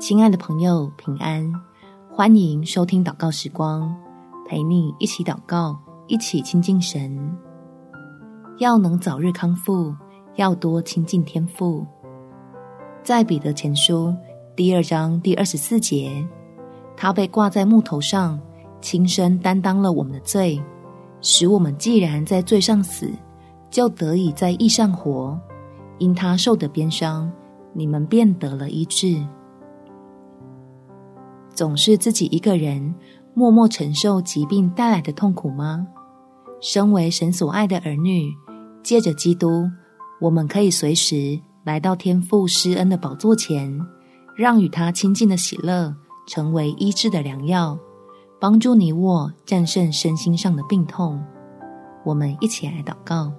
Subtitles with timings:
[0.00, 1.52] 亲爱的朋友，平安！
[2.10, 3.94] 欢迎收听祷告时光，
[4.48, 7.36] 陪你一起祷告，一起亲近神。
[8.56, 9.94] 要能早日康复，
[10.36, 11.86] 要多亲近天父。
[13.02, 14.16] 在彼得前书
[14.56, 16.26] 第二章第二十四节，
[16.96, 18.40] 他被挂在木头上，
[18.80, 20.58] 亲身担当了我们的罪，
[21.20, 23.12] 使我们既然在罪上死，
[23.68, 25.38] 就得以在义上活。
[25.98, 27.30] 因他受的鞭伤，
[27.74, 29.22] 你们便得了医治。
[31.60, 32.94] 总是自己一个人
[33.34, 35.86] 默默承受疾病带来的痛苦吗？
[36.62, 38.34] 身为神所爱的儿女，
[38.82, 39.68] 借着基督，
[40.22, 43.78] 我们可以随时来到天父施恩的宝座前，
[44.34, 45.94] 让与他亲近的喜乐
[46.26, 47.78] 成为医治的良药，
[48.40, 51.22] 帮助你我战胜身心上的病痛。
[52.06, 53.30] 我们一起来祷告。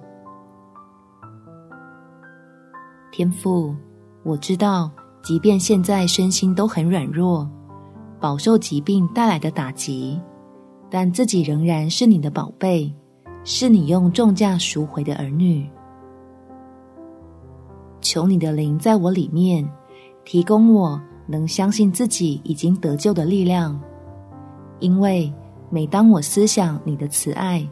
[3.10, 3.74] 天父，
[4.22, 4.92] 我知道，
[5.24, 7.50] 即便现在身心都很软弱，
[8.22, 10.16] 饱受疾病带来的打击，
[10.88, 12.94] 但自己仍然是你的宝贝，
[13.42, 15.68] 是你用重价赎回的儿女。
[18.00, 19.68] 求你的灵在我里面，
[20.24, 23.76] 提供我能相信自己已经得救的力量，
[24.78, 25.32] 因为
[25.68, 27.68] 每当我思想你的慈爱，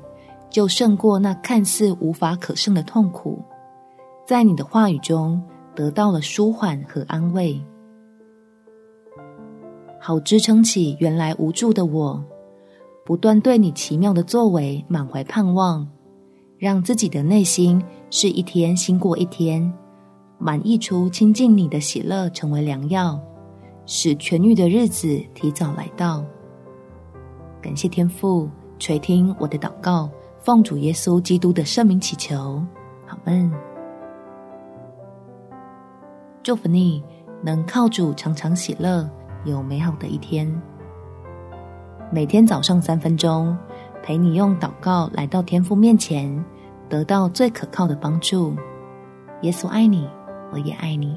[0.51, 3.41] 就胜过那看似无法可胜的痛苦。
[4.27, 5.41] 在你的话语中
[5.77, 7.61] 得到了舒缓和安慰，
[10.03, 12.25] 好支撑起原来无助的我，
[13.05, 15.87] 不断对你奇妙的作为满怀盼望，
[16.57, 19.71] 让自己的内心是一天新过一天，
[20.39, 23.21] 满溢出亲近你的喜乐，成为良药，
[23.85, 26.25] 使痊愈的日子提早来到。
[27.61, 32.65] 感谢天父垂听我的祷告，奉主耶稣基督的圣名祈求，
[33.07, 33.53] 好们。
[36.43, 37.05] 祝福你
[37.43, 39.07] 能靠主常常喜乐，
[39.45, 40.51] 有美好的一天。
[42.13, 43.57] 每天早上三分钟，
[44.03, 46.45] 陪你用祷告来到天父面前，
[46.89, 48.55] 得到最可靠的帮助。
[49.43, 50.09] 耶稣爱你，
[50.53, 51.17] 我也爱你。